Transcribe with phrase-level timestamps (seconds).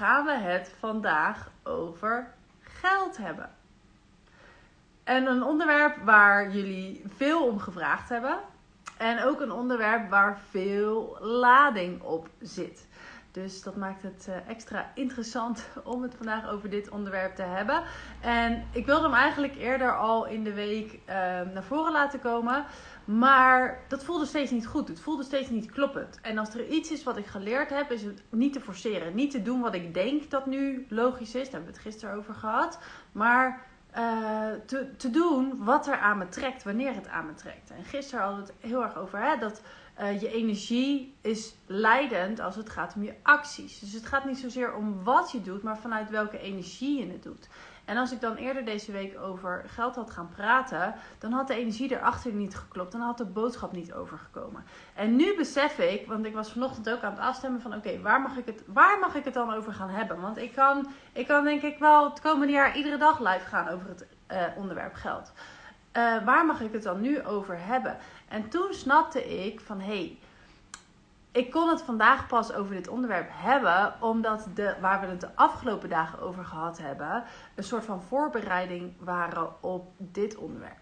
[0.00, 3.50] gaan we het vandaag over geld hebben.
[5.04, 8.38] En een onderwerp waar jullie veel om gevraagd hebben.
[8.96, 12.86] En ook een onderwerp waar veel lading op zit.
[13.42, 17.82] Dus dat maakt het eh, extra interessant om het vandaag over dit onderwerp te hebben.
[18.20, 21.14] En ik wilde hem eigenlijk eerder al in de week uh,
[21.52, 22.64] naar voren laten komen.
[23.04, 24.88] Maar dat voelde steeds niet goed.
[24.88, 26.18] Het voelde steeds niet kloppend.
[26.22, 29.14] En als er iets is wat ik geleerd heb, is het niet te forceren.
[29.14, 31.44] Niet te doen wat ik denk dat nu logisch is.
[31.44, 32.78] Daar hebben we het gisteren over gehad.
[33.12, 37.70] Maar uh, te, te doen wat er aan me trekt, wanneer het aan me trekt.
[37.70, 39.62] En gisteren hadden we het heel erg over hè, dat
[40.00, 43.78] uh, je energie is leidend als het gaat om je acties.
[43.78, 47.22] Dus het gaat niet zozeer om wat je doet, maar vanuit welke energie je het
[47.22, 47.48] doet.
[47.86, 51.54] En als ik dan eerder deze week over geld had gaan praten, dan had de
[51.54, 52.92] energie erachter niet geklopt.
[52.92, 54.64] Dan had de boodschap niet overgekomen.
[54.94, 58.20] En nu besef ik, want ik was vanochtend ook aan het afstemmen van oké, waar
[58.20, 60.20] mag ik het, waar mag ik het dan over gaan hebben?
[60.20, 63.68] Want ik kan, ik kan denk ik wel het komende jaar iedere dag live gaan
[63.68, 65.32] over het uh, onderwerp geld.
[65.96, 67.96] Uh, waar mag ik het dan nu over hebben?
[68.28, 70.18] En toen snapte ik van hé, hey,
[71.32, 75.34] ik kon het vandaag pas over dit onderwerp hebben, omdat de, waar we het de
[75.34, 77.24] afgelopen dagen over gehad hebben,
[77.54, 80.78] een soort van voorbereiding waren op dit onderwerp.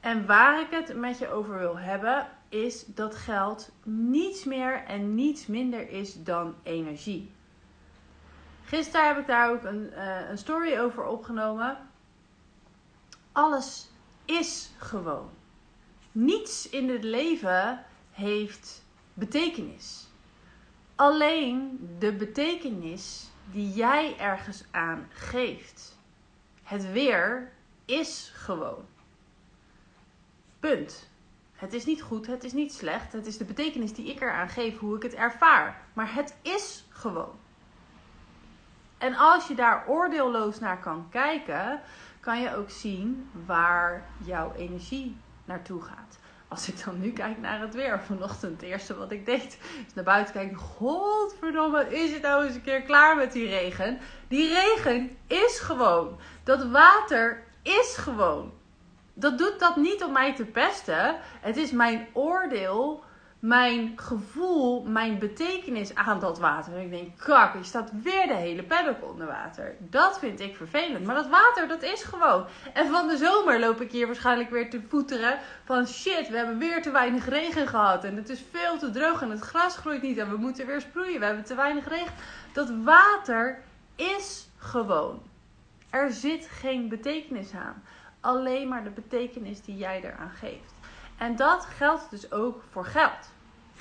[0.00, 5.14] En waar ik het met je over wil hebben, is dat geld niets meer en
[5.14, 7.32] niets minder is dan energie.
[8.64, 11.76] Gisteren heb ik daar ook een, uh, een story over opgenomen.
[13.32, 13.92] Alles
[14.24, 15.30] is gewoon.
[16.12, 20.06] Niets in het leven heeft betekenis.
[20.94, 25.98] Alleen de betekenis die jij ergens aan geeft.
[26.62, 27.52] Het weer
[27.84, 28.84] is gewoon.
[30.60, 31.08] Punt.
[31.54, 33.12] Het is niet goed, het is niet slecht.
[33.12, 35.82] Het is de betekenis die ik eraan geef, hoe ik het ervaar.
[35.92, 37.34] Maar het is gewoon.
[38.98, 41.80] En als je daar oordeelloos naar kan kijken,
[42.24, 46.18] kan je ook zien waar jouw energie naartoe gaat
[46.54, 49.94] als ik dan nu kijk naar het weer vanochtend, het eerste wat ik deed is
[49.94, 50.56] naar buiten kijken.
[50.56, 53.98] Godverdomme, is het nou eens een keer klaar met die regen?
[54.28, 56.18] Die regen is gewoon.
[56.44, 58.52] Dat water is gewoon.
[59.14, 61.16] Dat doet dat niet om mij te pesten.
[61.40, 63.03] Het is mijn oordeel
[63.44, 66.72] mijn gevoel, mijn betekenis aan dat water.
[66.72, 69.76] En ik denk, kak, je staat weer de hele paddock onder water.
[69.78, 71.06] Dat vind ik vervelend.
[71.06, 72.46] Maar dat water, dat is gewoon.
[72.72, 75.38] En van de zomer loop ik hier waarschijnlijk weer te voeteren.
[75.64, 78.04] Van shit, we hebben weer te weinig regen gehad.
[78.04, 80.18] En het is veel te droog en het gras groeit niet.
[80.18, 81.20] En we moeten weer sproeien.
[81.20, 82.14] We hebben te weinig regen.
[82.52, 83.62] Dat water
[83.96, 85.22] is gewoon.
[85.90, 87.82] Er zit geen betekenis aan.
[88.20, 90.72] Alleen maar de betekenis die jij eraan geeft.
[91.18, 93.32] En dat geldt dus ook voor geld.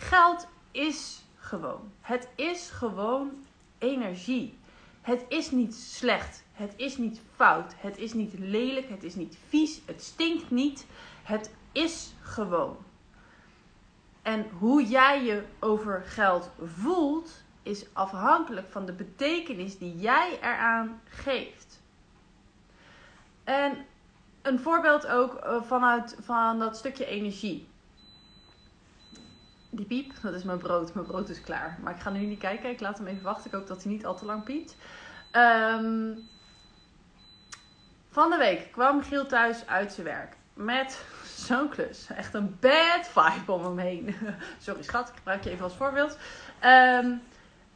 [0.03, 1.91] Geld is gewoon.
[2.01, 3.45] Het is gewoon
[3.77, 4.57] energie.
[5.01, 6.43] Het is niet slecht.
[6.53, 7.73] Het is niet fout.
[7.77, 8.89] Het is niet lelijk.
[8.89, 9.81] Het is niet vies.
[9.85, 10.85] Het stinkt niet.
[11.23, 12.77] Het is gewoon.
[14.21, 21.01] En hoe jij je over geld voelt, is afhankelijk van de betekenis die jij eraan
[21.05, 21.81] geeft.
[23.43, 23.85] En
[24.41, 27.71] een voorbeeld ook eh, vanuit van dat stukje energie.
[29.75, 30.93] Die piep, dat is mijn brood.
[30.93, 31.77] Mijn brood is klaar.
[31.81, 32.69] Maar ik ga nu niet kijken.
[32.69, 33.45] Ik laat hem even wachten.
[33.45, 34.75] Ik hoop dat hij niet al te lang piept.
[35.31, 36.17] Um,
[38.09, 40.35] van de week kwam Giel thuis uit zijn werk.
[40.53, 42.07] Met zo'n klus.
[42.15, 44.15] Echt een bad vibe om hem heen.
[44.57, 46.17] Sorry schat, ik gebruik je even als voorbeeld.
[46.63, 47.21] Um,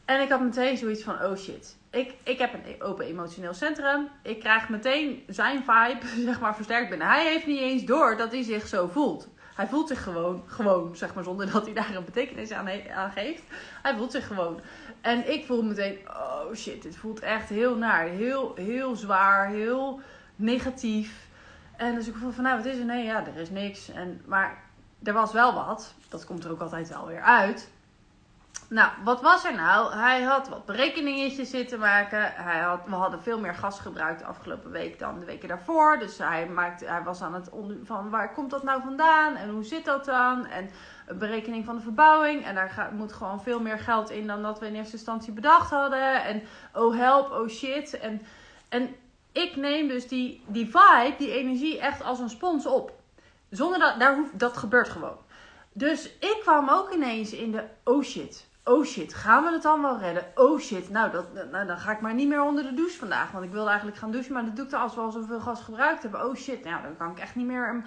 [0.06, 1.78] en ik had meteen zoiets van, oh shit.
[1.90, 4.10] Ik, ik heb een open emotioneel centrum.
[4.24, 7.08] Ik krijg meteen zijn vibe, zeg maar, versterkt binnen.
[7.08, 9.28] Hij heeft niet eens door dat hij zich zo voelt.
[9.58, 13.12] Hij voelt zich gewoon, gewoon, zeg maar, zonder dat hij daar een betekenis aan, aan
[13.12, 13.44] geeft.
[13.82, 14.60] Hij voelt zich gewoon.
[15.02, 18.04] En ik voel meteen, oh shit, dit voelt echt heel naar.
[18.04, 20.00] Heel, heel zwaar, heel
[20.36, 21.28] negatief.
[21.78, 22.86] En dus ik voel van, nou, wat is er?
[22.86, 23.90] Nee, ja, er is niks.
[23.90, 24.64] En, maar
[25.04, 25.94] er was wel wat.
[26.10, 27.70] Dat komt er ook altijd wel weer uit.
[28.70, 29.94] Nou, wat was er nou?
[29.94, 32.32] Hij had wat berekeningetjes zitten maken.
[32.36, 36.00] Hij had, we hadden veel meer gas gebruikt de afgelopen week dan de weken daarvoor.
[36.00, 39.50] Dus hij, maakte, hij was aan het onder, van waar komt dat nou vandaan en
[39.50, 40.46] hoe zit dat dan?
[40.46, 40.70] En
[41.08, 42.46] een berekening van de verbouwing.
[42.46, 45.34] En daar gaat, moet gewoon veel meer geld in dan dat we in eerste instantie
[45.34, 46.24] bedacht hadden.
[46.24, 46.44] En
[46.74, 48.00] oh help, oh shit.
[48.00, 48.22] En,
[48.70, 48.96] en
[49.32, 52.92] ik neem dus die, die vibe, die energie echt als een spons op.
[53.50, 55.18] Zonder dat, daar dat gebeurt gewoon.
[55.78, 59.82] Dus ik kwam ook ineens in de oh shit oh shit, gaan we het dan
[59.82, 60.26] wel redden?
[60.36, 63.32] Oh shit, nou, dat, nou, dan ga ik maar niet meer onder de douche vandaag.
[63.32, 65.40] Want ik wilde eigenlijk gaan douchen, maar dat doe ik dan als we al zoveel
[65.40, 66.26] gas gebruikt hebben.
[66.26, 67.84] Oh shit, nou, dan kan ik echt niet meer...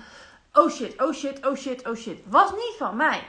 [0.53, 2.21] Oh shit, oh shit, oh shit, oh shit.
[2.27, 3.23] Was niet van mij.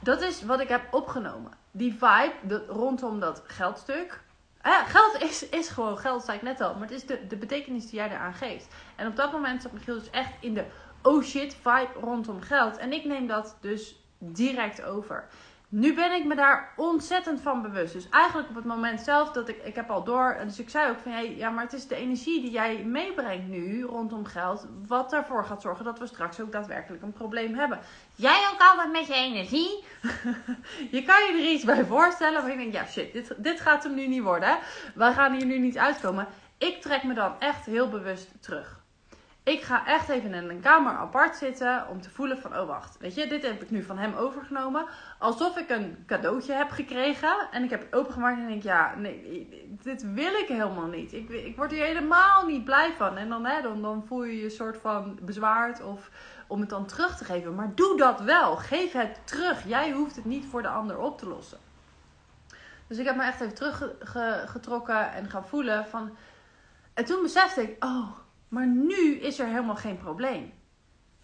[0.00, 1.52] Dat is wat ik heb opgenomen.
[1.70, 4.20] Die vibe rondom dat geldstuk.
[4.62, 6.72] geld is, is gewoon geld, zei ik net al.
[6.72, 8.66] Maar het is de, de betekenis die jij eraan geeft.
[8.96, 10.64] En op dat moment zat Michiel dus echt in de
[11.06, 12.76] oh shit vibe rondom geld.
[12.76, 15.28] En ik neem dat dus direct over.
[15.68, 17.92] Nu ben ik me daar ontzettend van bewust.
[17.92, 20.36] Dus eigenlijk op het moment zelf dat ik, ik heb al door.
[20.44, 23.48] Dus ik zei ook van hey, ja, maar het is de energie die jij meebrengt
[23.48, 24.66] nu rondom geld.
[24.86, 27.78] Wat ervoor gaat zorgen dat we straks ook daadwerkelijk een probleem hebben.
[28.14, 29.84] Jij ook altijd met je energie.
[30.96, 32.42] je kan je er iets bij voorstellen.
[32.42, 34.58] Maar ik denk, ja shit, dit, dit gaat hem nu niet worden.
[34.94, 36.26] We gaan hier nu niet uitkomen.
[36.58, 38.75] Ik trek me dan echt heel bewust terug.
[39.46, 42.98] Ik ga echt even in een kamer apart zitten om te voelen van, oh wacht,
[42.98, 44.86] weet je, dit heb ik nu van hem overgenomen.
[45.18, 49.48] Alsof ik een cadeautje heb gekregen en ik heb het opengemaakt en denk, ja, nee,
[49.82, 51.12] dit wil ik helemaal niet.
[51.12, 53.16] Ik, ik word hier helemaal niet blij van.
[53.16, 56.10] En dan, hè, dan, dan voel je je soort van bezwaard of
[56.46, 57.54] om het dan terug te geven.
[57.54, 58.56] Maar doe dat wel.
[58.56, 59.68] Geef het terug.
[59.68, 61.58] Jij hoeft het niet voor de ander op te lossen.
[62.86, 66.16] Dus ik heb me echt even teruggetrokken en gaan voelen van...
[66.94, 70.52] En toen besefte ik, oh maar nu is er helemaal geen probleem.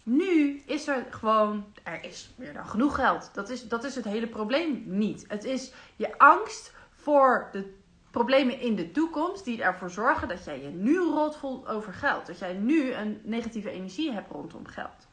[0.03, 3.29] Nu is er gewoon, er is meer dan genoeg geld.
[3.33, 5.25] Dat is, dat is het hele probleem niet.
[5.27, 7.73] Het is je angst voor de
[8.11, 12.25] problemen in de toekomst die ervoor zorgen dat jij je nu rot voelt over geld.
[12.25, 15.07] Dat jij nu een negatieve energie hebt rondom geld.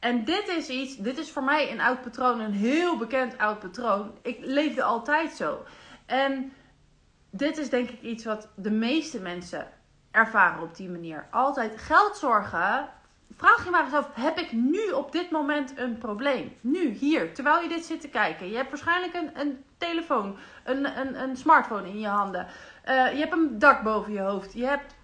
[0.00, 3.58] En dit is iets, dit is voor mij een oud patroon, een heel bekend oud
[3.58, 4.18] patroon.
[4.22, 5.64] Ik leefde altijd zo.
[6.06, 6.52] En
[7.30, 9.68] dit is denk ik iets wat de meeste mensen
[10.14, 11.26] ervaren op die manier.
[11.30, 12.88] Altijd geld zorgen.
[13.36, 16.56] Vraag je maar eens af: heb ik nu op dit moment een probleem?
[16.60, 18.48] Nu, hier, terwijl je dit zit te kijken.
[18.48, 22.46] Je hebt waarschijnlijk een, een telefoon, een, een, een smartphone in je handen.
[22.88, 24.52] Uh, je hebt een dak boven je hoofd.
[24.52, 24.94] Je hebt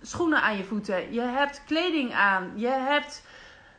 [0.00, 1.12] schoenen aan je voeten.
[1.12, 2.52] Je hebt kleding aan.
[2.54, 3.26] Je hebt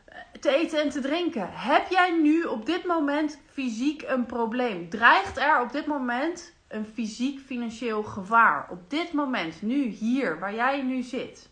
[0.04, 1.48] eh, te eten en te drinken.
[1.52, 4.88] Heb jij nu op dit moment fysiek een probleem?
[4.88, 10.54] Dreigt er op dit moment een fysiek financieel gevaar op dit moment, nu, hier, waar
[10.54, 11.50] jij nu zit?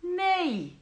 [0.00, 0.78] Nee,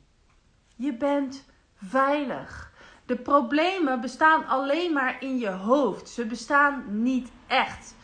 [0.76, 2.72] je bent veilig.
[3.06, 6.08] De problemen bestaan alleen maar in je hoofd.
[6.08, 7.95] Ze bestaan niet echt.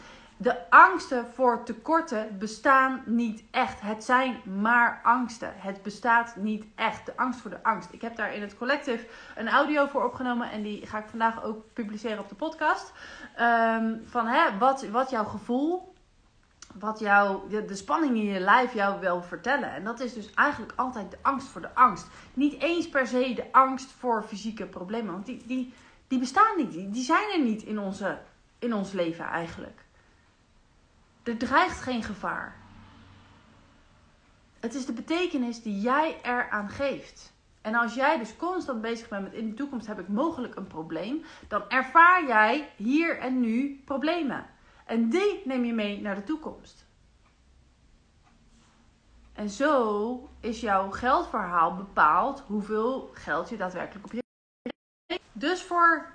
[0.42, 3.80] De angsten voor tekorten bestaan niet echt.
[3.80, 5.52] Het zijn maar angsten.
[5.56, 7.06] Het bestaat niet echt.
[7.06, 7.92] De angst voor de angst.
[7.92, 9.06] Ik heb daar in het collective
[9.36, 12.92] een audio voor opgenomen en die ga ik vandaag ook publiceren op de podcast.
[13.40, 15.94] Um, van hè, wat, wat jouw gevoel,
[16.74, 19.72] wat jouw, de, de spanning in je lijf jou wil vertellen.
[19.72, 22.06] En dat is dus eigenlijk altijd de angst voor de angst.
[22.34, 25.74] Niet eens per se de angst voor fysieke problemen, want die, die,
[26.08, 26.72] die bestaan niet.
[26.72, 28.18] Die, die zijn er niet in, onze,
[28.58, 29.84] in ons leven eigenlijk.
[31.22, 32.56] Er dreigt geen gevaar.
[34.60, 37.32] Het is de betekenis die jij eraan geeft.
[37.60, 40.66] En als jij dus constant bezig bent met in de toekomst heb ik mogelijk een
[40.66, 44.46] probleem, dan ervaar jij hier en nu problemen.
[44.86, 46.86] En die neem je mee naar de toekomst.
[49.32, 54.22] En zo is jouw geldverhaal bepaald hoeveel geld je daadwerkelijk op je.
[55.32, 56.12] Dus voor,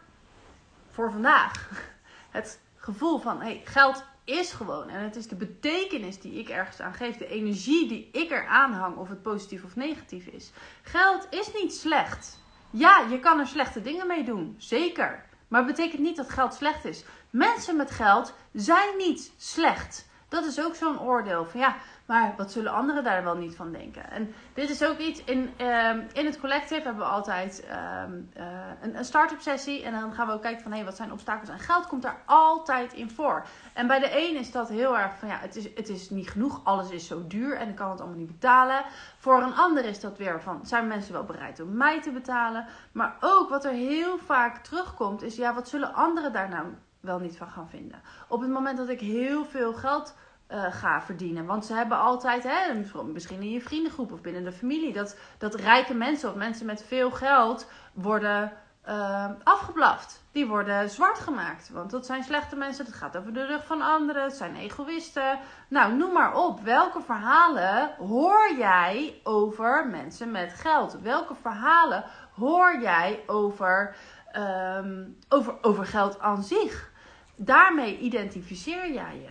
[0.89, 1.69] voor vandaag
[2.37, 4.89] het gevoel van hey, geld is gewoon.
[4.89, 7.17] En het is de betekenis die ik ergens aan geef.
[7.17, 8.95] De energie die ik er hang.
[8.95, 10.51] Of het positief of negatief is.
[10.81, 12.39] Geld is niet slecht.
[12.69, 14.55] Ja, je kan er slechte dingen mee doen.
[14.57, 15.25] Zeker.
[15.47, 17.03] Maar het betekent niet dat geld slecht is.
[17.29, 20.09] Mensen met geld zijn niet slecht.
[20.29, 21.45] Dat is ook zo'n oordeel.
[21.45, 21.75] Van ja,
[22.05, 24.09] maar wat zullen anderen daar wel niet van denken?
[24.09, 27.67] En dit is ook iets, in, um, in het collective hebben we altijd
[28.05, 28.45] um, uh,
[28.81, 29.83] een, een start-up sessie.
[29.83, 31.49] En dan gaan we ook kijken van, hé, hey, wat zijn obstakels?
[31.49, 33.45] En geld komt daar altijd in voor.
[33.73, 36.29] En bij de een is dat heel erg van, ja, het is, het is niet
[36.29, 36.61] genoeg.
[36.63, 38.83] Alles is zo duur en ik kan het allemaal niet betalen.
[39.17, 42.65] Voor een ander is dat weer van, zijn mensen wel bereid om mij te betalen?
[42.91, 46.65] Maar ook wat er heel vaak terugkomt is, ja, wat zullen anderen daar nou
[46.99, 48.01] wel niet van gaan vinden?
[48.27, 50.15] Op het moment dat ik heel veel geld
[50.51, 51.45] uh, ga verdienen.
[51.45, 52.73] Want ze hebben altijd, hè,
[53.03, 56.83] misschien in je vriendengroep of binnen de familie, dat, dat rijke mensen of mensen met
[56.83, 58.51] veel geld worden
[58.87, 60.23] uh, afgeblaft.
[60.31, 61.69] Die worden zwart gemaakt.
[61.69, 62.85] Want dat zijn slechte mensen.
[62.85, 64.23] Het gaat over de rug van anderen.
[64.23, 65.39] Het zijn egoïsten.
[65.67, 66.59] Nou, noem maar op.
[66.59, 71.01] Welke verhalen hoor jij over mensen met geld?
[71.01, 72.03] Welke verhalen
[72.35, 73.95] hoor jij over,
[74.35, 76.91] um, over, over geld aan zich?
[77.35, 79.29] Daarmee identificeer jij je.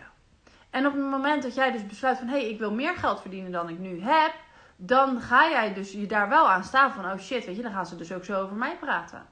[0.71, 3.21] En op het moment dat jij dus besluit van hé, hey, ik wil meer geld
[3.21, 4.35] verdienen dan ik nu heb,
[4.77, 7.73] dan ga jij dus je daar wel aan staan van oh shit, weet je, dan
[7.73, 9.27] gaan ze dus ook zo over mij praten.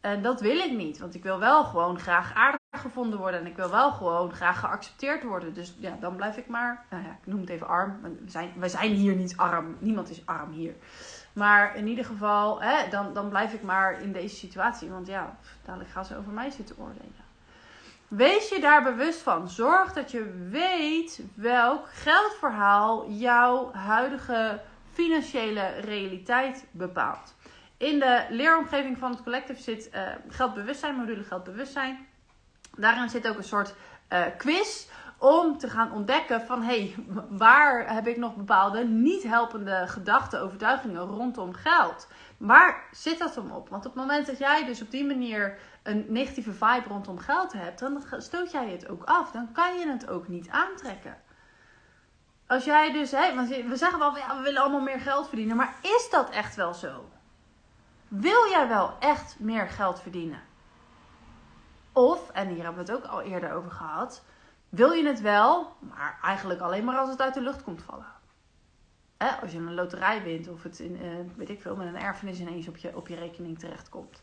[0.00, 3.46] En dat wil ik niet, want ik wil wel gewoon graag aardig gevonden worden en
[3.46, 5.54] ik wil wel gewoon graag geaccepteerd worden.
[5.54, 8.00] Dus ja, dan blijf ik maar, nou ja, ik noem het even arm.
[8.02, 10.74] We zijn, we zijn hier niet arm, niemand is arm hier.
[11.32, 15.36] Maar in ieder geval, hè, dan, dan blijf ik maar in deze situatie, want ja,
[15.64, 17.26] dadelijk gaan ze over mij zitten oordelen.
[18.08, 19.48] Wees je daar bewust van.
[19.48, 24.60] Zorg dat je weet welk geldverhaal jouw huidige
[24.92, 27.34] financiële realiteit bepaalt.
[27.76, 32.06] In de leeromgeving van het collective zit uh, geldbewustzijn, module geldbewustzijn.
[32.76, 33.74] Daarin zit ook een soort
[34.12, 34.86] uh, quiz
[35.18, 36.94] om te gaan ontdekken van hé, hey,
[37.28, 42.08] waar heb ik nog bepaalde niet helpende gedachten, overtuigingen rondom geld?
[42.36, 43.68] Waar zit dat om op?
[43.68, 47.52] Want op het moment dat jij dus op die manier een negatieve vibe rondom geld
[47.52, 49.30] hebt, dan stoot jij het ook af.
[49.30, 51.16] Dan kan je het ook niet aantrekken.
[52.46, 55.56] Als jij dus, hè, want we zeggen wel, ja, we willen allemaal meer geld verdienen,
[55.56, 57.08] maar is dat echt wel zo?
[58.08, 60.40] Wil jij wel echt meer geld verdienen?
[61.92, 64.22] Of, en hier hebben we het ook al eerder over gehad,
[64.68, 68.16] wil je het wel, maar eigenlijk alleen maar als het uit de lucht komt vallen.
[69.40, 72.40] Als je een loterij wint of het in, uh, weet ik veel, met een erfenis
[72.40, 74.20] ineens op je, op je rekening terechtkomt.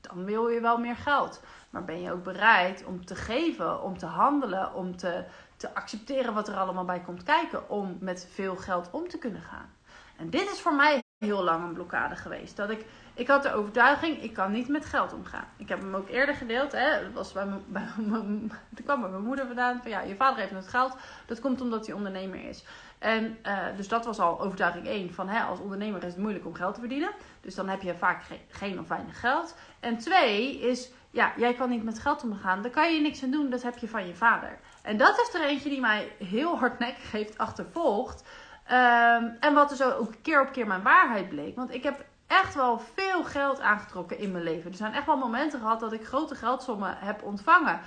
[0.00, 1.42] Dan wil je wel meer geld.
[1.70, 5.24] Maar ben je ook bereid om te geven, om te handelen, om te,
[5.56, 7.70] te accepteren wat er allemaal bij komt kijken.
[7.70, 9.70] Om met veel geld om te kunnen gaan.
[10.16, 12.56] En dit is voor mij heel lang een blokkade geweest.
[12.56, 12.86] Dat ik,
[13.20, 15.44] ik had de overtuiging, ik kan niet met geld omgaan.
[15.56, 16.72] Ik heb hem ook eerder gedeeld.
[16.72, 17.02] Hè?
[17.02, 18.52] Dat was bij bij mijn,
[18.84, 19.80] kwam bij mijn moeder vandaan.
[19.82, 20.96] Van ja, je vader heeft het geld.
[21.26, 22.64] Dat komt omdat hij ondernemer is.
[22.98, 25.14] En uh, dus dat was al overtuiging 1.
[25.14, 27.10] Van hè, als ondernemer is het moeilijk om geld te verdienen.
[27.40, 29.56] Dus dan heb je vaak geen, of weinig geld.
[29.80, 32.62] En twee is, ja, jij kan niet met geld omgaan.
[32.62, 33.50] Daar kan je niks aan doen.
[33.50, 34.58] Dat heb je van je vader.
[34.82, 38.24] En dat is er eentje die mij heel hardnekkig heeft achtervolgd.
[38.70, 41.56] Um, en wat dus ook keer op keer mijn waarheid bleek.
[41.56, 44.70] Want ik heb echt wel veel geld aangetrokken in mijn leven.
[44.70, 47.80] Er zijn echt wel momenten gehad dat ik grote geldsommen heb ontvangen.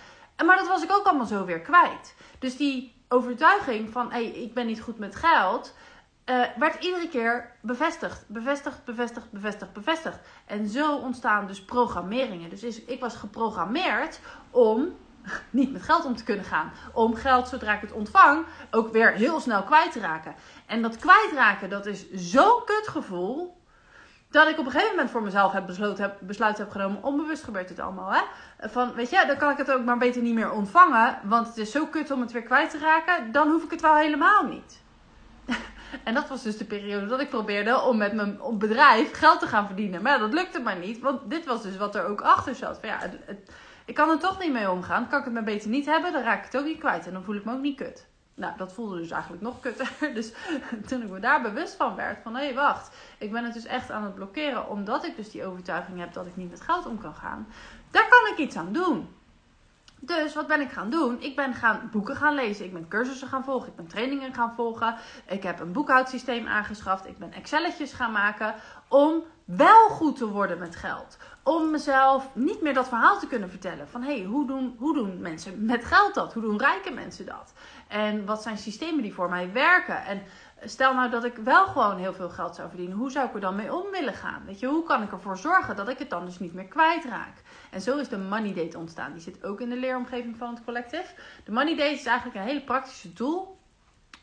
[0.45, 2.15] Maar dat was ik ook allemaal zo weer kwijt.
[2.39, 5.73] Dus die overtuiging van hey, ik ben niet goed met geld.
[6.25, 10.19] Uh, werd iedere keer bevestigd, bevestigd, bevestigd, bevestigd, bevestigd.
[10.45, 12.49] En zo ontstaan dus programmeringen.
[12.49, 14.19] Dus ik was geprogrammeerd
[14.49, 14.95] om
[15.49, 16.71] niet met geld om te kunnen gaan.
[16.93, 20.35] Om geld, zodra ik het ontvang, ook weer heel snel kwijt te raken.
[20.65, 23.61] En dat kwijtraken, dat is zo'n kutgevoel.
[24.33, 27.03] Dat ik op een gegeven moment voor mezelf heb besloten, heb, besluit heb genomen.
[27.03, 28.21] Onbewust gebeurt het allemaal, hè?
[28.69, 31.19] Van, weet je, dan kan ik het ook maar beter niet meer ontvangen.
[31.23, 33.31] Want het is zo kut om het weer kwijt te raken.
[33.31, 34.81] Dan hoef ik het wel helemaal niet.
[36.03, 39.47] en dat was dus de periode dat ik probeerde om met mijn bedrijf geld te
[39.47, 40.01] gaan verdienen.
[40.01, 40.99] Maar dat lukte maar niet.
[40.99, 42.79] Want dit was dus wat er ook achter zat.
[42.79, 42.99] Van, ja,
[43.85, 45.07] ik kan er toch niet mee omgaan.
[45.07, 47.07] Kan ik het maar beter niet hebben, dan raak ik het ook niet kwijt.
[47.07, 48.07] En dan voel ik me ook niet kut.
[48.35, 49.91] Nou, dat voelde dus eigenlijk nog kutter.
[50.13, 50.33] Dus
[50.87, 52.95] toen ik me daar bewust van werd, van hé, hey, wacht.
[53.17, 56.25] Ik ben het dus echt aan het blokkeren, omdat ik dus die overtuiging heb dat
[56.25, 57.47] ik niet met geld om kan gaan.
[57.91, 59.07] Daar kan ik iets aan doen.
[59.99, 61.21] Dus wat ben ik gaan doen?
[61.21, 62.65] Ik ben gaan boeken gaan lezen.
[62.65, 63.67] Ik ben cursussen gaan volgen.
[63.67, 64.95] Ik ben trainingen gaan volgen.
[65.27, 67.07] Ik heb een boekhoudsysteem aangeschaft.
[67.07, 68.55] Ik ben Excelletjes gaan maken.
[68.87, 71.17] Om wel goed te worden met geld.
[71.43, 73.87] Om mezelf niet meer dat verhaal te kunnen vertellen.
[73.87, 76.33] Van hé, hey, hoe, doen, hoe doen mensen met geld dat?
[76.33, 77.53] Hoe doen rijke mensen dat?
[77.87, 80.05] En wat zijn systemen die voor mij werken?
[80.05, 80.23] En
[80.63, 82.97] stel nou dat ik wel gewoon heel veel geld zou verdienen.
[82.97, 84.43] Hoe zou ik er dan mee om willen gaan?
[84.45, 87.41] Weet je, hoe kan ik ervoor zorgen dat ik het dan dus niet meer kwijtraak?
[87.71, 89.11] En zo is de Money Date ontstaan.
[89.11, 91.15] Die zit ook in de leeromgeving van het collectief.
[91.43, 93.61] De Money Date is eigenlijk een hele praktische tool.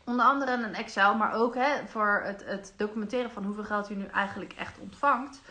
[0.05, 3.95] Onder andere een Excel, maar ook hè, voor het, het documenteren van hoeveel geld je
[3.95, 5.41] nu eigenlijk echt ontvangt.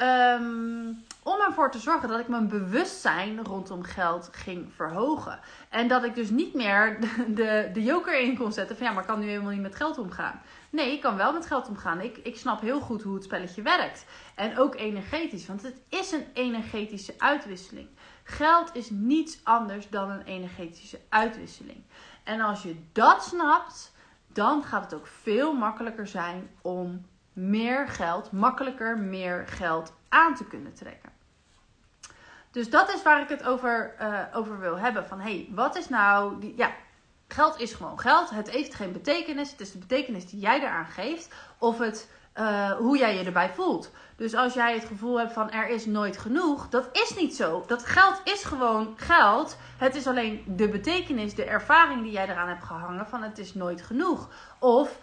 [0.00, 5.38] Um, om ervoor te zorgen dat ik mijn bewustzijn rondom geld ging verhogen.
[5.68, 6.98] En dat ik dus niet meer
[7.28, 9.98] de, de, joker in kon zetten van ja, maar kan nu helemaal niet met geld
[9.98, 10.42] omgaan.
[10.70, 12.00] Nee, ik kan wel met geld omgaan.
[12.00, 14.04] Ik, ik snap heel goed hoe het spelletje werkt.
[14.34, 17.88] En ook energetisch, want het is een energetische uitwisseling.
[18.22, 21.84] Geld is niets anders dan een energetische uitwisseling.
[22.24, 23.92] En als je dat snapt,
[24.26, 30.44] dan gaat het ook veel makkelijker zijn om meer geld, makkelijker meer geld aan te
[30.44, 31.12] kunnen trekken.
[32.50, 35.06] Dus dat is waar ik het over, uh, over wil hebben.
[35.06, 36.40] Van hé, hey, wat is nou.
[36.40, 36.70] Die, ja,
[37.28, 38.30] geld is gewoon geld.
[38.30, 39.50] Het heeft geen betekenis.
[39.50, 41.34] Het is de betekenis die jij eraan geeft.
[41.58, 43.90] Of het, uh, hoe jij je erbij voelt.
[44.16, 47.64] Dus als jij het gevoel hebt van er is nooit genoeg, dat is niet zo.
[47.66, 49.56] Dat geld is gewoon geld.
[49.78, 53.54] Het is alleen de betekenis, de ervaring die jij eraan hebt gehangen van het is
[53.54, 54.28] nooit genoeg.
[54.58, 54.98] Of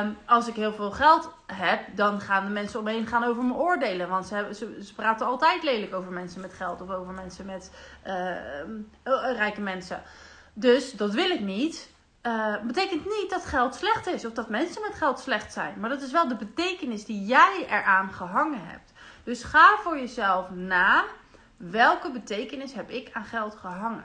[0.00, 3.54] um, als ik heel veel geld heb, dan gaan de mensen omheen gaan over me
[3.54, 4.08] oordelen.
[4.08, 4.48] Want ze,
[4.80, 7.70] ze, praten altijd lelijk over mensen met geld of over mensen met
[8.06, 10.02] uh, rijke mensen.
[10.52, 11.90] Dus dat wil ik niet.
[12.22, 15.80] Uh, betekent niet dat geld slecht is of dat mensen met geld slecht zijn.
[15.80, 18.92] Maar dat is wel de betekenis die jij eraan gehangen hebt.
[19.24, 21.04] Dus ga voor jezelf na
[21.56, 24.04] welke betekenis heb ik aan geld gehangen.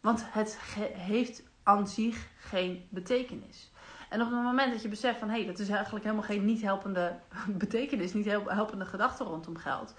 [0.00, 0.58] Want het
[0.92, 3.70] heeft aan zich geen betekenis.
[4.08, 6.44] En op het moment dat je beseft van hé, hey, dat is eigenlijk helemaal geen
[6.44, 7.18] niet helpende
[7.64, 9.94] betekenis, niet helpende gedachte rondom geld.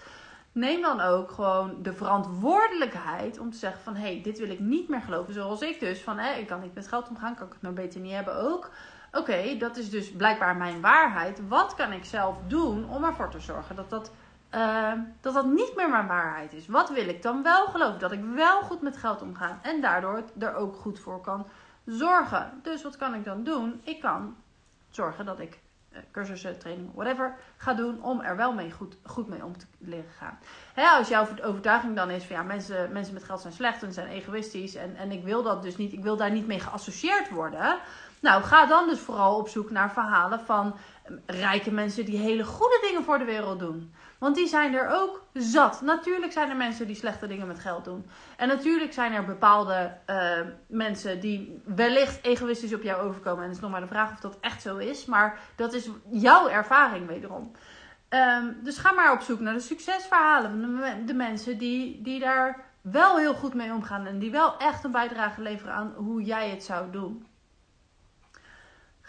[0.52, 3.94] Neem dan ook gewoon de verantwoordelijkheid om te zeggen van...
[3.94, 5.34] hé, hey, dit wil ik niet meer geloven.
[5.34, 7.72] Zoals ik dus, van hé, ik kan niet met geld omgaan, kan ik het maar
[7.72, 8.70] beter niet hebben ook.
[9.12, 11.48] Oké, dat is dus blijkbaar mijn waarheid.
[11.48, 14.12] Wat kan ik zelf doen om ervoor te zorgen dat dat,
[14.54, 16.66] uh, dat dat niet meer mijn waarheid is?
[16.66, 17.98] Wat wil ik dan wel geloven?
[17.98, 21.46] Dat ik wel goed met geld omga en daardoor er ook goed voor kan
[21.84, 22.60] zorgen.
[22.62, 23.80] Dus wat kan ik dan doen?
[23.84, 24.36] Ik kan
[24.88, 25.58] zorgen dat ik
[26.10, 30.10] cursussen, trainingen, whatever ga doen om er wel mee goed, goed mee om te leren
[30.18, 30.38] gaan.
[30.98, 34.08] Als jouw overtuiging dan is van ja, mensen, mensen met geld zijn slecht en zijn
[34.08, 37.78] egoïstisch en, en ik wil dat dus niet, ik wil daar niet mee geassocieerd worden.
[38.20, 40.76] Nou, ga dan dus vooral op zoek naar verhalen van
[41.26, 43.94] rijke mensen die hele goede dingen voor de wereld doen.
[44.20, 45.80] Want die zijn er ook zat.
[45.80, 48.06] Natuurlijk zijn er mensen die slechte dingen met geld doen.
[48.36, 53.42] En natuurlijk zijn er bepaalde uh, mensen die wellicht egoïstisch op jou overkomen.
[53.42, 55.04] En het is nog maar de vraag of dat echt zo is.
[55.04, 57.52] Maar dat is jouw ervaring wederom.
[58.08, 60.60] Um, dus ga maar op zoek naar de succesverhalen.
[60.60, 64.06] De, de mensen die, die daar wel heel goed mee omgaan.
[64.06, 67.26] En die wel echt een bijdrage leveren aan hoe jij het zou doen.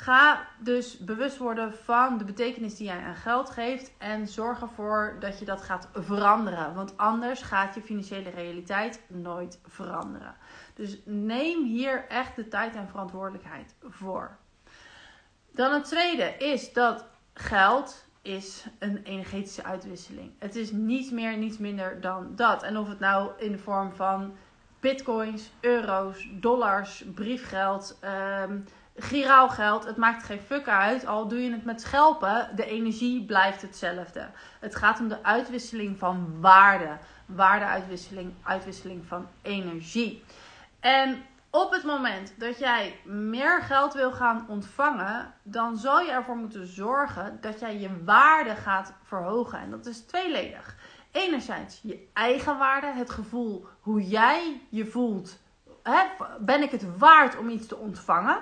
[0.01, 5.15] Ga dus bewust worden van de betekenis die jij aan geld geeft en zorg ervoor
[5.20, 6.74] dat je dat gaat veranderen.
[6.74, 10.36] Want anders gaat je financiële realiteit nooit veranderen.
[10.74, 14.38] Dus neem hier echt de tijd en verantwoordelijkheid voor.
[15.51, 20.31] Dan het tweede is dat geld is een energetische uitwisseling.
[20.39, 22.63] Het is niets meer, niets minder dan dat.
[22.63, 24.36] En of het nou in de vorm van
[24.79, 28.00] bitcoins, euro's, dollars, briefgeld.
[28.43, 31.05] Um, giraal geld, het maakt geen fuck uit.
[31.05, 34.29] Al doe je het met schelpen, de energie blijft hetzelfde.
[34.60, 36.98] Het gaat om de uitwisseling van waarde.
[37.25, 40.24] Waardeuitwisseling, uitwisseling van energie.
[40.79, 46.36] En op het moment dat jij meer geld wil gaan ontvangen, dan zal je ervoor
[46.36, 49.60] moeten zorgen dat jij je waarde gaat verhogen.
[49.60, 50.75] En dat is tweeledig.
[51.12, 55.39] Enerzijds je eigen waarde, het gevoel hoe jij je voelt.
[56.39, 58.38] Ben ik het waard om iets te ontvangen?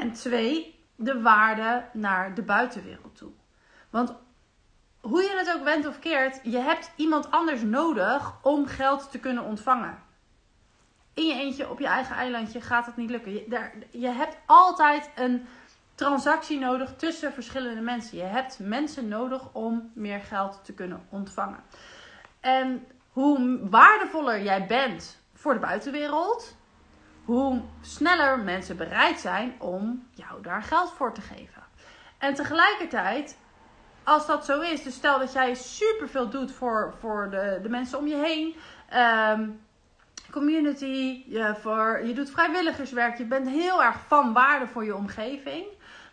[0.00, 3.30] En twee, de waarde naar de buitenwereld toe.
[3.90, 4.14] Want
[5.00, 9.18] hoe je het ook bent of keert, je hebt iemand anders nodig om geld te
[9.18, 9.98] kunnen ontvangen.
[11.14, 13.32] In je eentje op je eigen eilandje gaat het niet lukken.
[13.32, 15.46] Je, daar, je hebt altijd een
[15.94, 18.18] transactie nodig tussen verschillende mensen.
[18.18, 21.62] Je hebt mensen nodig om meer geld te kunnen ontvangen.
[22.40, 26.55] En hoe waardevoller jij bent voor de buitenwereld,
[27.26, 31.62] hoe sneller mensen bereid zijn om jou daar geld voor te geven.
[32.18, 33.38] En tegelijkertijd,
[34.04, 37.98] als dat zo is, dus stel dat jij superveel doet voor, voor de, de mensen
[37.98, 38.54] om je heen.
[39.38, 39.60] Um,
[40.30, 45.66] community, je, voor, je doet vrijwilligerswerk, je bent heel erg van waarde voor je omgeving.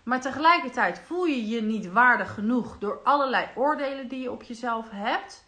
[0.04, 4.90] Maar tegelijkertijd voel je je niet waardig genoeg door allerlei oordelen die je op jezelf
[4.90, 5.46] hebt.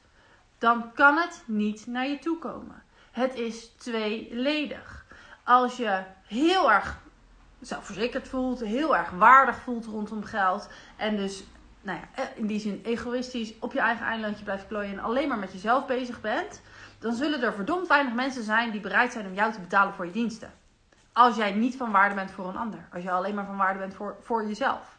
[0.58, 2.84] Dan kan het niet naar je toe komen.
[3.12, 5.05] Het is tweeledig
[5.46, 7.00] als je heel erg
[7.60, 10.70] zelfverzekerd voelt, heel erg waardig voelt rondom geld.
[10.96, 11.44] En dus
[11.82, 15.28] nou ja, eh, in die zin egoïstisch op je eigen eilandje blijft klooien en alleen
[15.28, 16.62] maar met jezelf bezig bent.
[17.00, 20.06] Dan zullen er verdomd weinig mensen zijn die bereid zijn om jou te betalen voor
[20.06, 20.54] je diensten.
[21.14, 22.88] Als jij niet van waarde bent voor een ander.
[22.94, 24.98] Als je alleen maar van waarde bent voor, voor jezelf.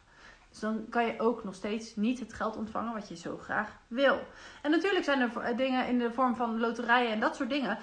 [0.49, 3.69] Dus dan kan je ook nog steeds niet het geld ontvangen wat je zo graag
[3.87, 4.19] wil.
[4.61, 7.77] En natuurlijk zijn er dingen in de vorm van loterijen en dat soort dingen.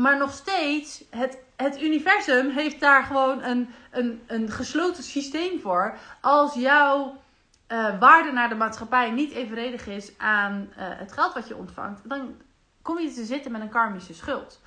[0.00, 5.98] Maar nog steeds, het, het universum heeft daar gewoon een, een, een gesloten systeem voor.
[6.20, 7.16] Als jouw
[7.68, 12.08] uh, waarde naar de maatschappij niet evenredig is aan uh, het geld wat je ontvangt,
[12.08, 12.34] dan
[12.82, 14.60] kom je te zitten met een karmische schuld.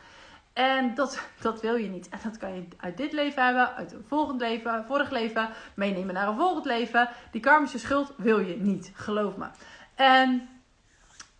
[0.53, 2.09] En dat, dat wil je niet.
[2.09, 6.13] En dat kan je uit dit leven hebben, uit een volgend leven, vorig leven, meenemen
[6.13, 7.09] naar een volgend leven.
[7.31, 9.47] Die karmische schuld wil je niet, geloof me.
[9.95, 10.49] En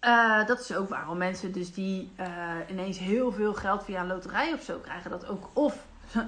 [0.06, 2.28] uh, dat is ook waarom mensen dus die uh,
[2.70, 5.86] ineens heel veel geld via een loterij of zo krijgen, dat ook of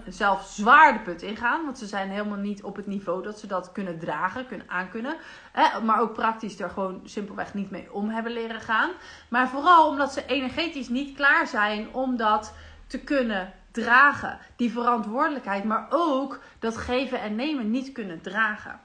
[0.08, 1.66] zelf zwaar de put ingaan.
[1.66, 5.16] Want ze zijn helemaal niet op het niveau dat ze dat kunnen dragen, kunnen aankunnen.
[5.52, 8.90] Hè, maar ook praktisch er gewoon simpelweg niet mee om hebben leren gaan.
[9.30, 12.54] Maar vooral omdat ze energetisch niet klaar zijn om dat
[12.88, 14.40] te kunnen dragen.
[14.56, 18.80] Die verantwoordelijkheid, maar ook dat geven en nemen niet kunnen dragen.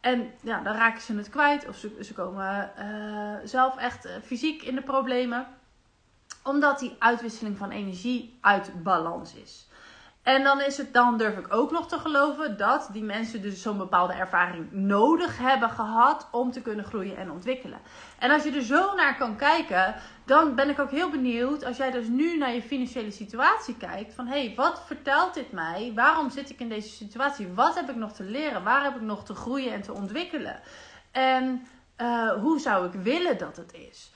[0.00, 4.12] En ja, dan raken ze het kwijt of ze, ze komen uh, zelf echt uh,
[4.24, 5.46] fysiek in de problemen.
[6.42, 9.67] Omdat die uitwisseling van energie uit balans is.
[10.28, 13.62] En dan is het, dan durf ik ook nog te geloven dat die mensen dus
[13.62, 17.78] zo'n bepaalde ervaring nodig hebben gehad om te kunnen groeien en ontwikkelen.
[18.18, 21.76] En als je er zo naar kan kijken, dan ben ik ook heel benieuwd als
[21.76, 24.14] jij dus nu naar je financiële situatie kijkt.
[24.14, 25.92] Van hé, hey, wat vertelt dit mij?
[25.94, 27.52] Waarom zit ik in deze situatie?
[27.54, 28.62] Wat heb ik nog te leren?
[28.62, 30.60] Waar heb ik nog te groeien en te ontwikkelen?
[31.10, 31.66] En
[31.98, 34.12] uh, hoe zou ik willen dat het is?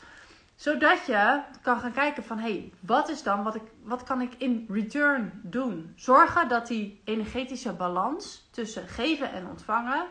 [0.63, 4.21] Zodat je kan gaan kijken van, hé, hey, wat is dan, wat, ik, wat kan
[4.21, 5.93] ik in return doen?
[5.97, 10.07] Zorgen dat die energetische balans tussen geven en ontvangen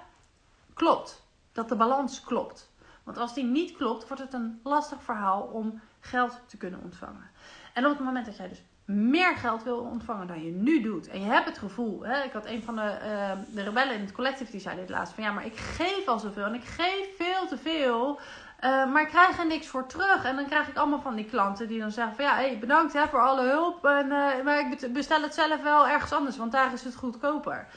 [0.73, 1.23] klopt.
[1.51, 2.71] Dat de balans klopt.
[3.03, 7.29] Want als die niet klopt, wordt het een lastig verhaal om geld te kunnen ontvangen.
[7.73, 11.07] En op het moment dat jij dus meer geld wil ontvangen dan je nu doet.
[11.07, 14.01] En je hebt het gevoel, hè, ik had een van de, uh, de rebellen in
[14.01, 16.63] het collective die zei dit laatst van ja, maar ik geef al zoveel en ik
[16.63, 18.19] geef veel te veel.
[18.63, 20.23] Uh, maar ik krijg er niks voor terug.
[20.23, 22.93] En dan krijg ik allemaal van die klanten die dan zeggen van ja, hey, bedankt
[22.93, 23.85] hè, voor alle hulp.
[23.85, 27.67] En, uh, maar ik bestel het zelf wel ergens anders, want daar is het goedkoper.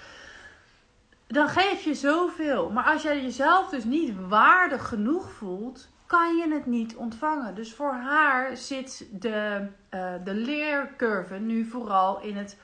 [1.27, 2.71] Dan geef je zoveel.
[2.71, 7.55] Maar als jij jezelf dus niet waardig genoeg voelt, kan je het niet ontvangen.
[7.55, 12.59] Dus voor haar zit de, uh, de leercurve nu vooral in het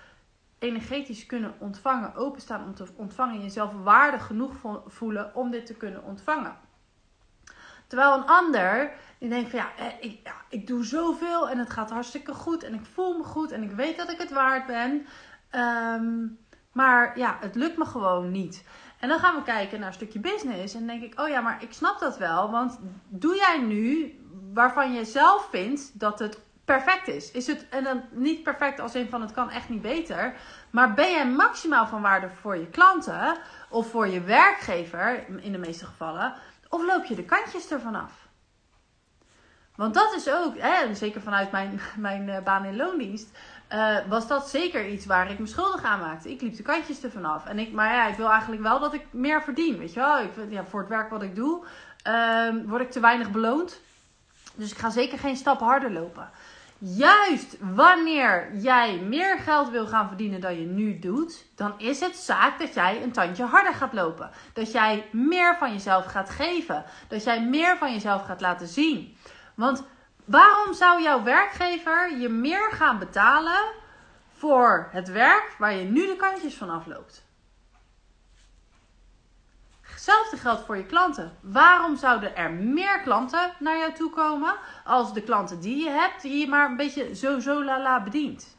[0.59, 4.52] energetisch kunnen ontvangen, openstaan om te ontvangen, jezelf waardig genoeg
[4.87, 6.56] voelen om dit te kunnen ontvangen.
[7.90, 9.68] Terwijl een ander die denkt van ja
[10.00, 13.50] ik, ja, ik doe zoveel en het gaat hartstikke goed en ik voel me goed
[13.50, 15.07] en ik weet dat ik het waard ben.
[15.55, 16.38] Um,
[16.72, 18.64] maar ja, het lukt me gewoon niet.
[18.98, 20.74] En dan gaan we kijken naar een stukje business.
[20.74, 22.50] En denk ik, oh ja, maar ik snap dat wel.
[22.50, 24.18] Want doe jij nu
[24.53, 27.31] waarvan je zelf vindt dat het perfect is?
[27.31, 30.35] Is het, en dan niet perfect als een van het kan echt niet beter.
[30.70, 33.37] Maar ben jij maximaal van waarde voor je klanten
[33.68, 36.35] of voor je werkgever in de meeste gevallen?
[36.70, 38.28] Of loop je de kantjes ervan af?
[39.76, 43.28] Want dat is ook, hè, zeker vanuit mijn, mijn uh, baan in loondienst,
[43.72, 46.30] uh, was dat zeker iets waar ik me schuldig aan maakte.
[46.30, 47.46] Ik liep de kantjes ervan af.
[47.46, 49.78] En ik, maar ja, ik wil eigenlijk wel dat ik meer verdien.
[49.78, 51.64] Weet je wel, ik, ja, voor het werk wat ik doe,
[52.06, 53.80] uh, word ik te weinig beloond.
[54.54, 56.30] Dus ik ga zeker geen stap harder lopen.
[56.83, 62.16] Juist wanneer jij meer geld wil gaan verdienen dan je nu doet, dan is het
[62.16, 64.31] zaak dat jij een tandje harder gaat lopen.
[64.53, 66.85] Dat jij meer van jezelf gaat geven.
[67.09, 69.16] Dat jij meer van jezelf gaat laten zien.
[69.55, 69.85] Want
[70.25, 73.73] waarom zou jouw werkgever je meer gaan betalen
[74.33, 77.25] voor het werk waar je nu de kantjes van afloopt?
[80.01, 81.37] Hetzelfde geldt voor je klanten.
[81.41, 86.23] Waarom zouden er meer klanten naar jou toe komen als de klanten die je hebt,
[86.23, 88.57] die je maar een beetje zo zo la la bedient?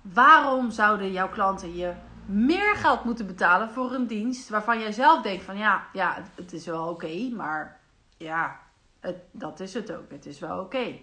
[0.00, 1.94] Waarom zouden jouw klanten je
[2.26, 6.52] meer geld moeten betalen voor een dienst waarvan jij zelf denkt van ja, ja het
[6.52, 7.80] is wel oké, maar
[8.16, 8.60] ja,
[9.00, 10.10] het, dat is het ook.
[10.10, 10.98] Het is wel oké.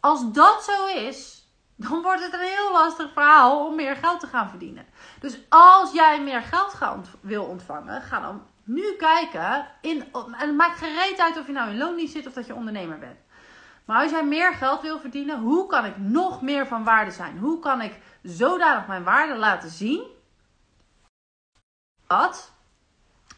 [0.00, 1.48] Als dat zo is,
[1.88, 4.86] dan wordt het een heel lastig verhaal om meer geld te gaan verdienen.
[5.20, 6.74] Dus als jij meer geld
[7.20, 9.66] wil ontvangen, ga dan nu kijken.
[9.80, 12.46] In, en het maakt geen reet uit of je nou in loondienst zit of dat
[12.46, 13.18] je ondernemer bent.
[13.84, 17.38] Maar als jij meer geld wil verdienen, hoe kan ik nog meer van waarde zijn?
[17.38, 20.02] Hoe kan ik zodanig mijn waarde laten zien?
[22.06, 22.52] Dat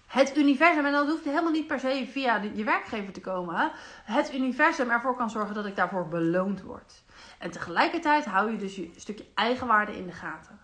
[0.06, 3.70] het universum, en dat hoeft helemaal niet per se via je werkgever te komen,
[4.04, 7.01] het universum ervoor kan zorgen dat ik daarvoor beloond word.
[7.42, 10.58] En tegelijkertijd hou je dus je stukje eigenwaarde in de gaten.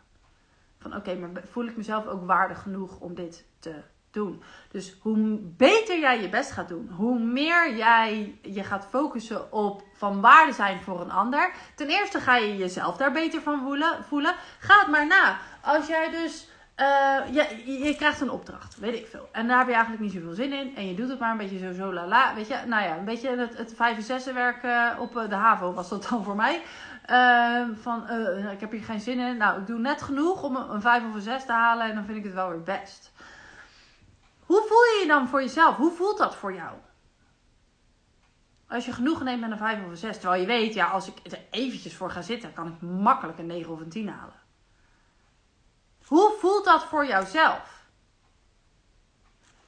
[0.79, 4.43] Van oké, maar voel ik mezelf ook waardig genoeg om dit te doen?
[4.71, 9.83] Dus hoe beter jij je best gaat doen, hoe meer jij je gaat focussen op
[9.93, 11.53] van waarde zijn voor een ander.
[11.75, 14.05] Ten eerste ga je jezelf daar beter van voelen.
[14.05, 14.35] voelen.
[14.59, 15.38] Ga het maar na.
[15.62, 16.47] Als jij dus
[16.81, 19.29] uh, je, je, krijgt een opdracht, weet ik veel.
[19.33, 20.77] En daar heb je eigenlijk niet zoveel zin in.
[20.77, 22.35] En je doet het maar een beetje zo, zo, la, la.
[22.35, 25.29] Weet je, nou ja, een beetje het, het 5 en 6 werk uh, op uh,
[25.29, 26.62] de HAVO was dat dan voor mij.
[27.07, 28.11] Ehm, van,
[28.53, 29.37] ik heb hier geen zin in.
[29.37, 31.88] Nou, ik doe net genoeg om een 5 of een 6 te halen.
[31.88, 33.12] En dan vind ik het wel weer best.
[34.47, 35.77] Hoe voel je je dan voor jezelf?
[35.77, 36.73] Hoe voelt dat voor jou?
[38.69, 40.19] Als je genoeg neemt met een 5 of een 6.
[40.19, 43.47] Terwijl je weet, ja, als ik er eventjes voor ga zitten, kan ik makkelijk een
[43.47, 44.38] 9 of een 10 halen.
[46.09, 47.79] Hoe voelt dat voor jouzelf?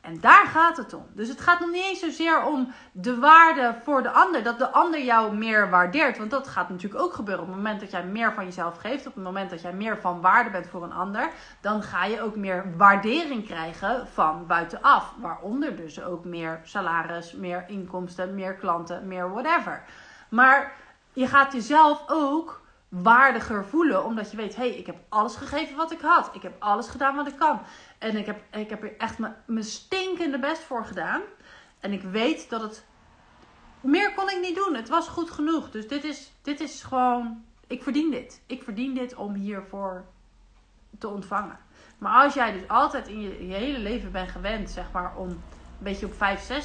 [0.01, 1.07] En daar gaat het om.
[1.13, 4.43] Dus het gaat nog niet eens zozeer om de waarde voor de ander.
[4.43, 6.19] Dat de ander jou meer waardeert.
[6.19, 7.43] Want dat gaat natuurlijk ook gebeuren.
[7.45, 9.07] Op het moment dat jij meer van jezelf geeft.
[9.07, 11.31] Op het moment dat jij meer van waarde bent voor een ander.
[11.61, 15.15] Dan ga je ook meer waardering krijgen van buitenaf.
[15.19, 19.83] Waaronder dus ook meer salaris, meer inkomsten, meer klanten, meer whatever.
[20.29, 20.73] Maar
[21.13, 24.05] je gaat jezelf ook waardiger voelen.
[24.05, 26.31] Omdat je weet, hé, hey, ik heb alles gegeven wat ik had.
[26.35, 27.61] Ik heb alles gedaan wat ik kan.
[27.99, 31.21] En ik heb, ik heb er echt mijn stinkende best voor gedaan.
[31.81, 32.85] En ik weet dat het...
[33.81, 34.75] Meer kon ik niet doen.
[34.75, 35.71] Het was goed genoeg.
[35.71, 37.45] Dus dit is, dit is gewoon...
[37.67, 38.43] Ik verdien dit.
[38.47, 40.05] Ik verdien dit om hiervoor
[40.99, 41.59] te ontvangen.
[41.99, 45.29] Maar als jij dus altijd in je, je hele leven bent gewend, zeg maar, om
[45.29, 45.41] een
[45.79, 46.17] beetje op 5-6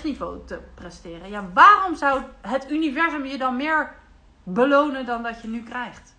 [0.03, 1.29] niveau te presteren.
[1.29, 3.95] Ja, waarom zou het universum je dan meer
[4.43, 6.14] belonen dan dat je nu krijgt?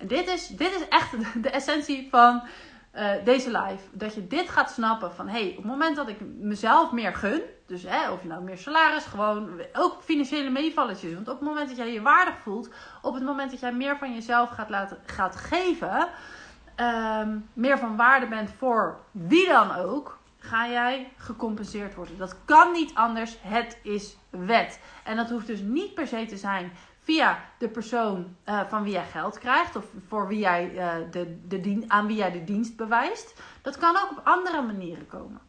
[0.00, 1.10] En dit is, dit is echt
[1.42, 2.42] de, essentie van
[2.94, 3.82] uh, deze live.
[3.92, 7.42] Dat je dit gaat snappen van hey, op het moment dat ik mezelf meer gun,
[7.66, 11.14] Dus hè, of je nou meer salaris, gewoon ook financiële meevalletjes.
[11.14, 12.70] Want op het moment dat jij je waardig voelt,
[13.02, 16.08] op het moment dat jij meer van jezelf gaat, laten, gaat geven,
[16.74, 22.18] ehm, meer van waarde bent voor wie dan ook, ga jij gecompenseerd worden.
[22.18, 23.36] Dat kan niet anders.
[23.40, 24.80] Het is wet.
[25.04, 28.92] En dat hoeft dus niet per se te zijn via de persoon uh, van wie
[28.92, 32.44] jij geld krijgt of voor wie jij, uh, de, de dien, aan wie jij de
[32.44, 33.42] dienst bewijst.
[33.62, 35.40] Dat kan ook op andere manieren komen.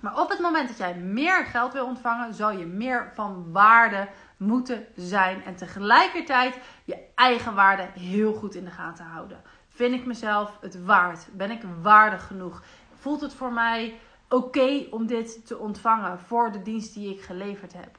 [0.00, 4.08] Maar op het moment dat jij meer geld wil ontvangen, zal je meer van waarde
[4.36, 5.44] moeten zijn.
[5.44, 9.42] En tegelijkertijd je eigen waarde heel goed in de gaten houden.
[9.68, 11.28] Vind ik mezelf het waard?
[11.32, 12.62] Ben ik waardig genoeg?
[12.94, 17.72] Voelt het voor mij oké om dit te ontvangen voor de dienst die ik geleverd
[17.72, 17.97] heb?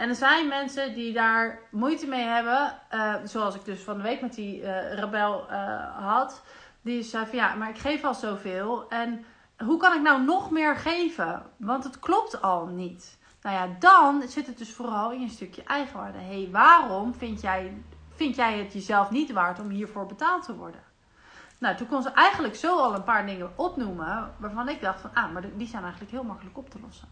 [0.00, 2.78] En er zijn mensen die daar moeite mee hebben.
[2.94, 6.42] Uh, zoals ik dus van de week met die uh, rebel uh, had.
[6.82, 8.88] Die zei van ja, maar ik geef al zoveel.
[8.88, 9.24] En
[9.64, 11.42] hoe kan ik nou nog meer geven?
[11.56, 13.18] Want het klopt al niet.
[13.42, 16.18] Nou ja, dan zit het dus vooral in een stukje eigenwaarde.
[16.18, 17.82] Hé, hey, waarom vind jij,
[18.14, 20.82] vind jij het jezelf niet waard om hiervoor betaald te worden?
[21.58, 24.34] Nou, toen kon ze eigenlijk zo al een paar dingen opnoemen.
[24.38, 27.08] Waarvan ik dacht van, ah, maar die zijn eigenlijk heel makkelijk op te lossen.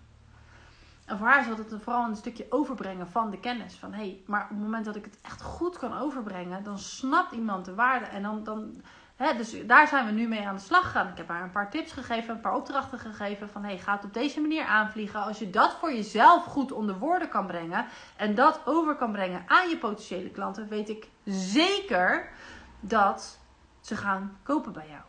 [1.09, 3.75] En voor haar zat het vooral een stukje overbrengen van de kennis.
[3.75, 6.79] Van hé, hey, maar op het moment dat ik het echt goed kan overbrengen, dan
[6.79, 8.05] snapt iemand de waarde.
[8.07, 8.83] En dan, dan
[9.17, 11.09] hè, dus daar zijn we nu mee aan de slag gegaan.
[11.09, 13.49] Ik heb haar een paar tips gegeven, een paar opdrachten gegeven.
[13.49, 15.23] Van hé, hey, ga het op deze manier aanvliegen.
[15.23, 17.87] Als je dat voor jezelf goed onder woorden kan brengen.
[18.17, 22.31] En dat over kan brengen aan je potentiële klanten, weet ik zeker
[22.81, 23.39] dat
[23.81, 25.03] ze gaan kopen bij jou.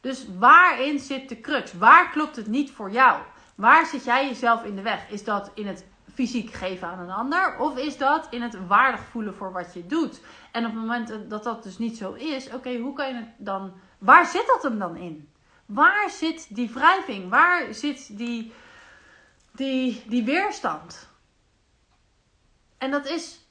[0.00, 1.72] Dus waarin zit de crux?
[1.72, 3.22] Waar klopt het niet voor jou?
[3.56, 5.10] Waar zit jij jezelf in de weg?
[5.10, 7.58] Is dat in het fysiek geven aan een ander?
[7.58, 10.20] Of is dat in het waardig voelen voor wat je doet?
[10.52, 13.28] En op het moment dat dat dus niet zo is, oké, hoe kan je het
[13.36, 13.72] dan.
[13.98, 15.28] Waar zit dat hem dan in?
[15.66, 17.30] Waar zit die wrijving?
[17.30, 18.52] Waar zit die,
[19.52, 21.08] die, die weerstand?
[22.78, 23.46] En dat is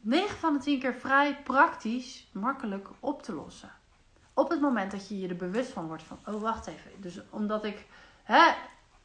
[0.00, 3.70] 9 van de 10 keer vrij praktisch, makkelijk op te lossen.
[4.34, 6.90] Op het moment dat je je er bewust van wordt van, oh wacht even.
[7.00, 7.86] Dus omdat ik,
[8.22, 8.52] hè,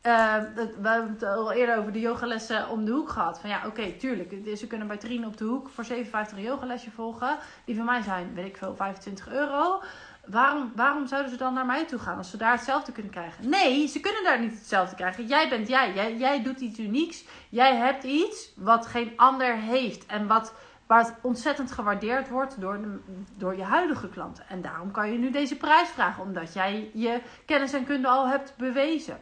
[0.04, 0.36] uh,
[0.82, 3.40] we hebben het al eerder over de yogalessen om de hoek gehad.
[3.40, 4.58] Van ja, oké, tuurlijk.
[4.58, 7.38] Ze kunnen bij Trien op de hoek voor 57 een yogalesje volgen.
[7.66, 9.82] Die van mij zijn, weet ik veel, 25 euro.
[10.26, 13.50] Waarom, waarom zouden ze dan naar mij toe gaan als ze daar hetzelfde kunnen krijgen?
[13.50, 15.28] Nee, ze kunnen daar niet hetzelfde krijgen.
[15.28, 15.94] Jij bent jij.
[15.94, 17.26] Jij, jij doet iets unieks.
[17.50, 20.06] Jij hebt iets wat geen ander heeft.
[20.06, 20.54] En wat,
[20.88, 23.00] het ontzettend gewaardeerd wordt door, de,
[23.38, 24.48] door je huidige klanten.
[24.48, 26.24] En daarom kan je nu deze prijs vragen.
[26.24, 29.20] Omdat jij je kennis en kunde al hebt bewezen.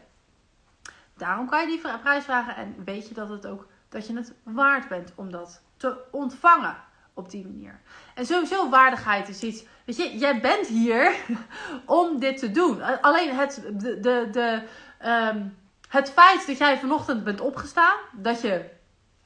[1.20, 4.32] Daarom kan je die prijs vragen en weet je dat, het ook, dat je het
[4.42, 6.76] waard bent om dat te ontvangen
[7.14, 7.80] op die manier.
[8.14, 9.64] En sowieso waardigheid is iets.
[9.84, 11.14] Weet je, jij bent hier
[11.86, 13.00] om dit te doen.
[13.00, 14.62] Alleen het, de, de, de,
[15.08, 15.56] um,
[15.88, 18.70] het feit dat jij vanochtend bent opgestaan, dat je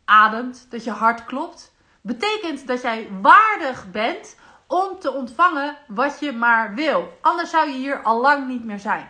[0.05, 6.33] ademt, dat je hart klopt, betekent dat jij waardig bent om te ontvangen wat je
[6.33, 7.19] maar wil.
[7.21, 9.09] Anders zou je hier al lang niet meer zijn.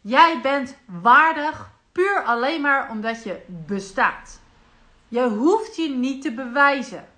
[0.00, 4.40] Jij bent waardig Puur alleen maar omdat je bestaat.
[5.08, 7.08] Je hoeft je niet te bewijzen.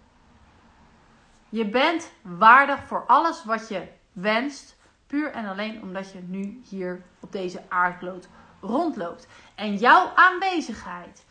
[1.49, 4.77] Je bent waardig voor alles wat je wenst.
[5.07, 8.29] Puur en alleen omdat je nu hier op deze aardkloot
[8.61, 9.27] rondloopt.
[9.55, 11.25] En jouw aanwezigheid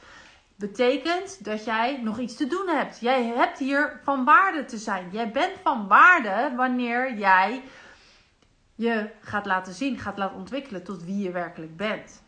[0.55, 2.99] betekent dat jij nog iets te doen hebt.
[2.99, 5.09] Jij hebt hier van waarde te zijn.
[5.11, 7.63] Jij bent van waarde wanneer jij
[8.75, 12.27] je gaat laten zien, gaat laten ontwikkelen tot wie je werkelijk bent.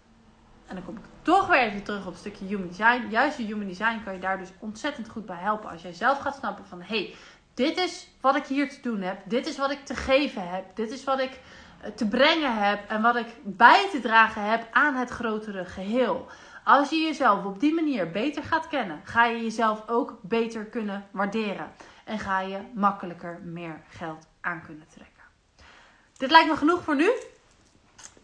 [0.71, 3.07] En dan kom ik toch weer even terug op het stukje human design.
[3.09, 5.69] Juist je human design kan je daar dus ontzettend goed bij helpen.
[5.69, 7.15] Als jij zelf gaat snappen van hé, hey,
[7.53, 9.17] dit is wat ik hier te doen heb.
[9.25, 10.75] Dit is wat ik te geven heb.
[10.75, 11.39] Dit is wat ik
[11.81, 12.89] eh, te brengen heb.
[12.89, 16.27] En wat ik bij te dragen heb aan het grotere geheel.
[16.63, 21.07] Als je jezelf op die manier beter gaat kennen, ga je jezelf ook beter kunnen
[21.11, 21.71] waarderen.
[22.05, 25.23] En ga je makkelijker meer geld aan kunnen trekken.
[26.17, 27.11] Dit lijkt me genoeg voor nu.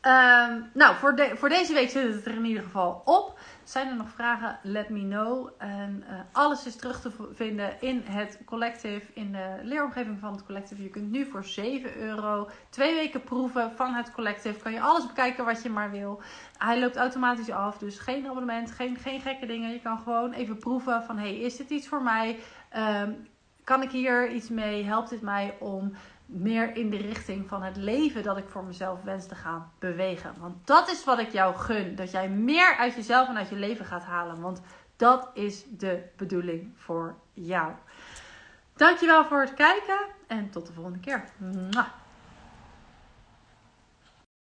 [0.07, 3.39] Um, nou, voor, de, voor deze week zit het er in ieder geval op.
[3.63, 4.59] Zijn er nog vragen?
[4.63, 5.49] Let me know.
[5.57, 10.45] En uh, alles is terug te vinden in het collective, in de leeromgeving van het
[10.45, 10.83] collective.
[10.83, 14.59] Je kunt nu voor 7 euro twee weken proeven van het collective.
[14.59, 16.21] Kan je alles bekijken wat je maar wil.
[16.57, 19.71] Hij loopt automatisch af, dus geen abonnement, geen, geen gekke dingen.
[19.71, 22.39] Je kan gewoon even proeven van, hey, is dit iets voor mij?
[22.77, 23.27] Um,
[23.63, 24.83] kan ik hier iets mee?
[24.83, 25.93] Helpt dit mij om
[26.27, 30.33] meer in de richting van het leven dat ik voor mezelf wens te gaan bewegen.
[30.39, 31.95] Want dat is wat ik jou gun.
[31.95, 34.41] Dat jij meer uit jezelf en uit je leven gaat halen.
[34.41, 34.61] Want
[34.95, 37.71] dat is de bedoeling voor jou.
[38.75, 41.23] Dankjewel voor het kijken en tot de volgende keer.